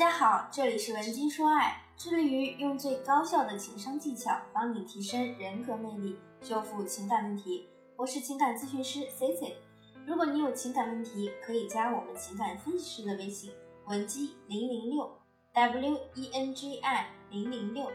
[0.00, 7.68] 大家好，这里是文姬说爱，致力于用最高效的情商技巧帮你提升人格魅力，修复情感问题。
[7.96, 9.58] 我是情感咨询师 C C。
[10.06, 13.52] 如果你有情感问题，可以加我们情感分析师的微信
[13.88, 15.20] 文姬零零六
[15.52, 17.86] W E N G I 零零六。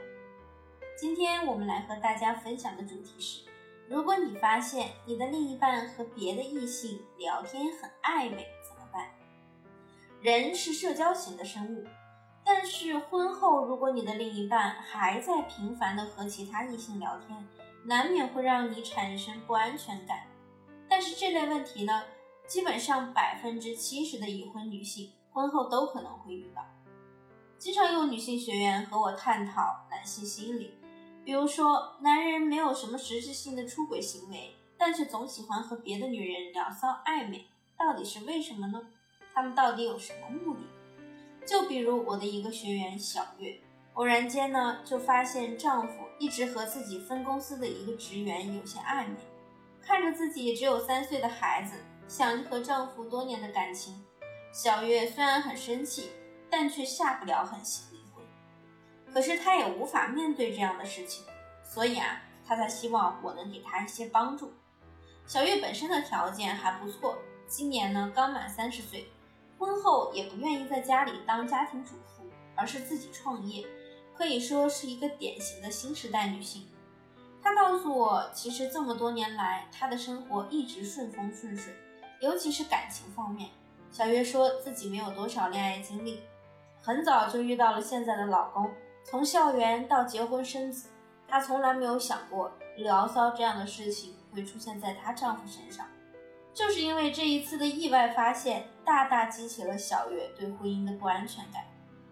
[0.95, 3.41] 今天我们来和大家分享的主题是：
[3.89, 8.45] 如果你发现你的另一半和别的异性聊天很暧昧，
[10.25, 11.85] 人是社交型的生物，
[12.43, 17.47] 但是婚后如果你的另一半还在频繁的和其他异性聊天，
[17.83, 20.25] 难免会让你产生不安全感。
[20.89, 22.01] 但是这类问题呢，
[22.47, 26.65] 基本上百分之七十的已婚女性婚后都可能会遇到。
[27.59, 30.73] 经常有女性学员和我探讨男性心理，
[31.23, 37.45] 比如说男人没有什么实质性的出轨行为，但是总喜欢和别的女人聊骚暧昧，
[37.77, 38.81] 到底是为什么呢？
[39.35, 40.61] 他们到底有什么目的？
[41.45, 43.59] 就比如我的一个学员小月，
[43.95, 49.15] 偶然间呢就发现丈夫一直和自己分公司的一个职员有些暧昧，
[49.81, 51.73] 看着自己只有三岁的孩子，
[52.07, 54.01] 想着和丈夫多年的感情，
[54.53, 56.11] 小月虽然很生气，
[56.49, 58.25] 但却下不了狠心离婚。
[59.13, 61.25] 可是她也无法面对这样的事情，
[61.61, 64.53] 所以啊，她才希望我能给她一些帮助。
[65.27, 69.05] 小月本身的条件还不错，今年呢刚满三十岁。
[69.57, 72.23] 婚后也不愿意在家里当家庭主妇，
[72.55, 73.65] 而是自己创业，
[74.13, 76.67] 可以说是一个典型的新时代女性。
[77.41, 81.73] 她告诉我，其实这么多年来，她的生活一直顺风顺水，
[82.21, 83.49] 尤其是感情方面。
[83.91, 86.21] 小月说自己没有多少恋爱经历，
[86.81, 88.69] 很早就遇到了现在的老公，
[89.03, 90.89] 从校园到结婚生子，
[91.27, 95.85] 她从来没有想过聊骚这样的事情会出现在她丈夫身上。
[96.55, 101.61] 就是因为这一次的意外发现，大大激起了小月对婚姻的不安全感。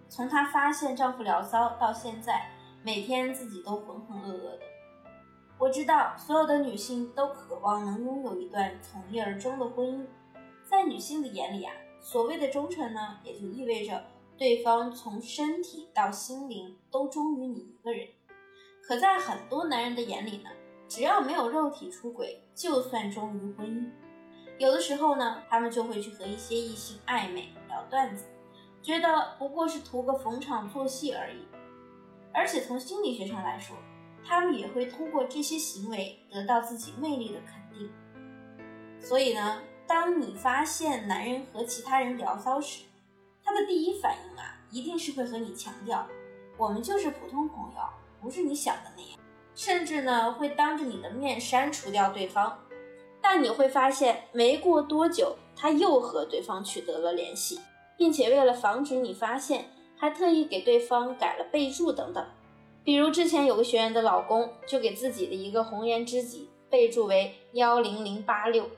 [0.10, 2.52] 从她发现丈夫聊骚到现在，
[2.84, 4.60] 每天自己都浑浑噩噩的。
[5.58, 10.06] 我知道所有的女性都渴望能拥有一段从一而终的婚姻，
[10.70, 14.04] 在女性的眼里啊，所谓的忠诚呢，也就意味着
[14.38, 18.06] 对方从身体到心灵都忠于你一个人。
[18.86, 20.50] 可在很多男人的眼里呢，
[20.90, 23.90] 只要没有肉体出轨，就算忠于婚姻。
[24.64, 28.24] 有的时候呢，他们就会去和一些异性暧昧聊段子，
[28.82, 31.46] 觉得不过是图个逢场作戏而已。
[32.34, 33.76] 而且从心理学上来说，
[34.26, 37.92] 他们也会通过这些行为得到自己魅力的肯定。
[39.02, 42.86] 所以呢，当你发现男人和其他人聊骚时，
[43.44, 46.08] 他的第一反应啊，一定是会和你强调，
[46.56, 47.82] 我们就是普通朋友，
[48.22, 49.20] 不是你想的那样，
[49.56, 52.58] 甚至呢，会当着你的面删除掉对方。
[53.24, 57.62] 但你会发现，没过多久，他又和对方取得了联系，
[57.98, 62.24] 并且为了防止你发现，还特意给对方改了备注等等。
[62.84, 68.70] 比如之前有个学员的老公，就给自己的一个红颜知己备注为幺零零八六。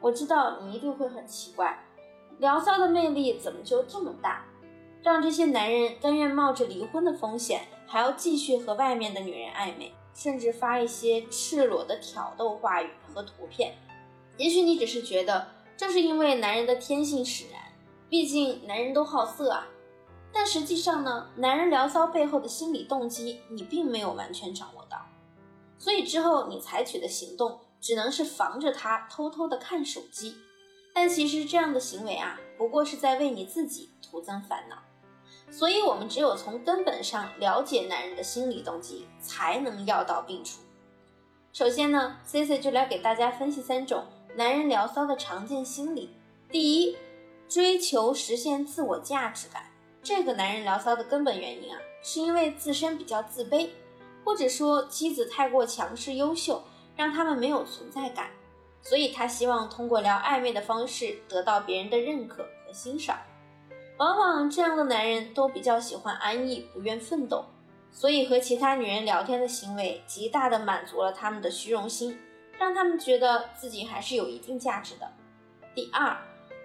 [0.00, 1.84] 我知道你一定会很奇怪，
[2.38, 4.46] 聊骚的魅力怎么就这么大，
[5.02, 7.60] 让这些男人甘愿冒着离婚的风险，
[7.92, 9.92] 还要继续和外面的女人暧昧？
[10.14, 13.74] 甚至发一些赤裸的挑逗话语和图片，
[14.38, 17.60] 也许你只是觉得这是因为男人的天性使然，
[18.08, 19.66] 毕竟男人都好色啊。
[20.32, 24.96] 但实际上呢，男人聊骚背后的心理动机你并没有完全掌握到，
[25.78, 30.34] 所以之后你采取的行动只能是防着他偷偷的看手机。
[30.94, 34.78] 但其实这样的行为啊，不过是在为你自己徒增烦恼。
[35.52, 40.60] 所以，我们只有从根本上了解男人的心理动机，才能药到病除。
[41.52, 44.04] 首先呢，Cici 就来给大家分析三种
[44.34, 46.08] 男人聊骚的常见心理。
[46.50, 46.96] 第一，
[47.50, 49.66] 追求实现自我价值感。
[50.02, 53.68] 这个男人聊骚的根本原因啊，是因为自身比较自卑，
[54.24, 56.62] 或者说妻子太过强势优秀，
[56.96, 58.30] 让他们没有存在感，
[58.80, 63.18] 所以他希望通过聊暧昧的方式得到别人的认可和欣赏。
[63.98, 67.44] 往往这样的男人都比较喜欢安逸，不愿奋斗，
[67.92, 72.18] 所以和其他女人聊天的行为极大的满足了他们的虚荣心，
[72.58, 75.12] 让他们觉得自己还是有一定价值的。
[75.74, 76.16] 第二，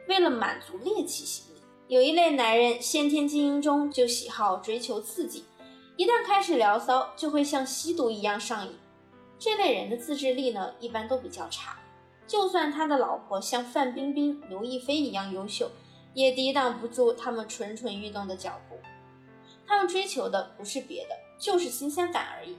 [0.07, 5.45] 为了满足猎奇心理，有一类男人先天基因中就喜好追求刺激，
[5.95, 8.75] 一旦开始聊骚，就会像吸毒一样上瘾。
[9.37, 11.77] 这类人的自制力呢，一般都比较差，
[12.25, 15.69] 就算他的老婆像范冰冰、刘亦菲一样优秀。
[16.17, 18.75] 也抵挡不住他们蠢蠢欲动的脚步。
[19.67, 22.57] 他们追求的不是别的，就是新鲜感而已。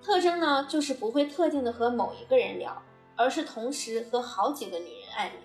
[0.00, 2.80] 特征呢，就是不会特定的和某一个人聊，
[3.16, 5.40] 而是同时和好几个女人暧昧。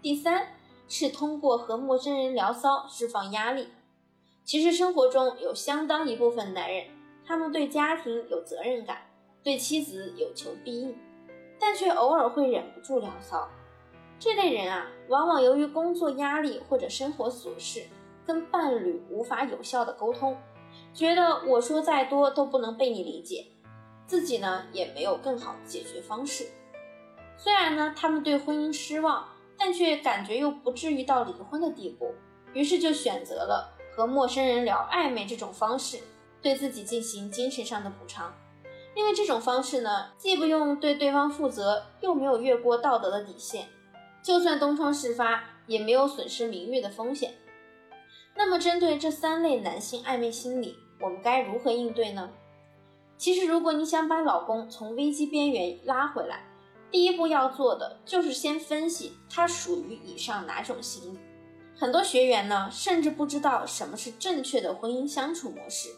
[0.00, 0.54] 第三
[0.88, 3.68] 是通过和陌生人聊骚释放压力。
[4.42, 6.86] 其实生活中有相当一部分男人，
[7.26, 9.02] 他们对家庭有责任感，
[9.42, 10.96] 对妻子有求必应，
[11.60, 13.46] 但却偶尔会忍不住聊骚。
[14.18, 17.86] 这类人啊，往往由于工作压力或者生活琐事，
[18.26, 20.36] 跟伴侣无法有效的沟通，
[20.94, 23.46] 觉得我说再多都不能被你理解，
[24.06, 26.46] 自己呢也没有更好的解决方式。
[27.36, 29.28] 虽然呢他们对婚姻失望，
[29.58, 32.14] 但却感觉又不至于到离婚的地步，
[32.54, 35.98] 于是就选择了和陌生人聊暧昧这种方式，
[36.40, 38.34] 对自己进行精神上的补偿。
[38.94, 43.68] 因为这种方式呢，既不用对对方负责，又没有越过道德的底线。
[44.26, 47.34] 就算东窗事发，也没有损失名誉的风险。
[48.34, 52.28] 那么，针对这三类男性暧昧心理，我们该如何应对呢？
[53.16, 56.44] 其实，如果你想把老公从危机边缘拉回来，
[56.90, 61.20] 第一步要做的就是先分析他属于以上哪种心理。
[61.76, 65.90] 很多学员呢，甚至不知道什么是正确的婚姻相处模式，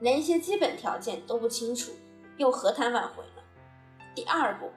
[0.00, 1.92] 连一些基本条件都不清楚，
[2.38, 3.42] 又何谈挽回呢？
[4.14, 4.70] 第二步，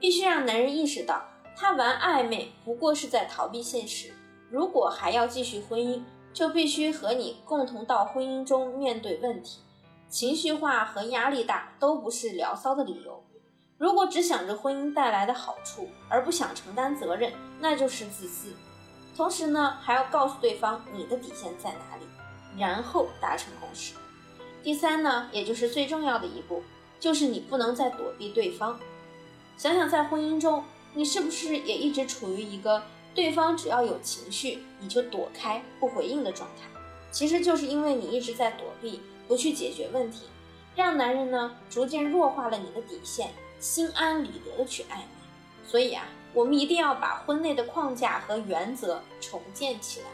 [0.00, 1.22] 必须让男人意识到。
[1.56, 4.12] 他玩暧昧不过是在逃避现实，
[4.50, 6.02] 如果还要继续婚姻，
[6.32, 9.60] 就必须和你共同到婚姻中面对问题。
[10.08, 13.24] 情绪化和压力大都不是聊骚的理由。
[13.78, 18.52] 如果只想着婚姻带来的好处，而不想承担责任，那就是自私。
[19.16, 22.06] 同时呢，还要告诉对方你的底线在哪里，
[22.58, 23.94] 然后达成共识。
[24.62, 26.62] 第三呢，也就是最重要的一步，
[26.98, 28.78] 就是你不能再躲避对方。
[29.56, 30.64] 想想在婚姻中。
[30.94, 32.82] 你是不是也一直处于一个
[33.14, 36.68] 对方只要有情绪你就躲开不回应的状态？
[37.10, 40.26] 其实就是因为你一直在躲避，不去解决问题，
[40.74, 43.30] 让男人呢逐渐弱化了你的底线，
[43.60, 45.68] 心安理得的去爱你。
[45.68, 50.06] 所以啊，我们一定要把婚内的框架和原则重建起来。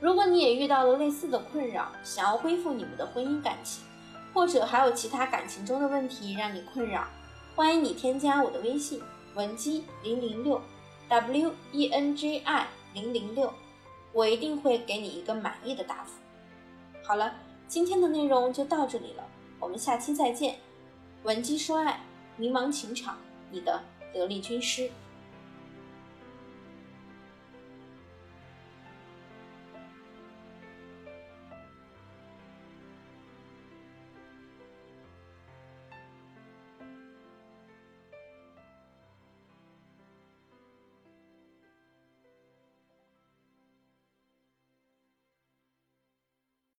[0.00, 3.84] 如果你也遇到了类似的困扰，想要恢复你们的婚姻感情，
[4.32, 7.06] 或者还有其他感情中的问题让你困扰，
[7.54, 9.02] 欢迎你添加我的微信。
[9.34, 10.60] 文姬零零六
[11.08, 13.52] ，W E N J I 零零六，
[14.12, 16.12] 我一定会给你一个满意的答复。
[17.04, 17.34] 好了，
[17.68, 19.24] 今天的内容就到这里了，
[19.58, 20.56] 我们下期再见。
[21.22, 22.00] 文姬说爱，
[22.36, 23.18] 迷茫情场，
[23.50, 23.80] 你的
[24.12, 24.90] 得力军师。